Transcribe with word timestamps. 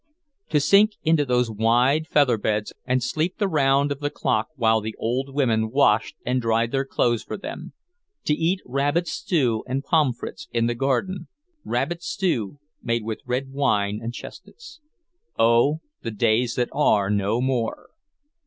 To 0.49 0.59
sink 0.59 0.93
into 1.03 1.25
those 1.25 1.51
wide 1.51 2.07
feather 2.07 2.39
beds 2.39 2.73
and 2.85 3.03
sleep 3.03 3.37
the 3.37 3.47
round 3.47 3.91
of 3.91 3.99
the 3.99 4.09
clock 4.09 4.47
while 4.55 4.81
the 4.81 4.95
old 4.97 5.31
women 5.31 5.69
washed 5.69 6.15
and 6.25 6.41
dried 6.41 6.71
their 6.71 6.85
clothes 6.85 7.21
for 7.21 7.37
them; 7.37 7.73
to 8.25 8.33
eat 8.33 8.61
rabbit 8.65 9.07
stew 9.07 9.63
and 9.67 9.83
pommes 9.83 10.17
frites 10.19 10.47
in 10.51 10.65
the 10.65 10.73
garden, 10.73 11.27
rabbit 11.63 12.01
stew 12.01 12.57
made 12.81 13.03
with 13.03 13.21
red 13.27 13.51
wine 13.51 13.99
and 14.01 14.11
chestnuts. 14.15 14.79
Oh, 15.37 15.81
the 16.01 16.09
days 16.09 16.55
that 16.55 16.69
are 16.71 17.11
no 17.11 17.39
more! 17.39 17.91